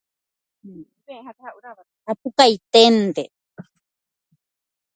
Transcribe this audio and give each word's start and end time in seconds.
Apukaiténte. 2.11 3.23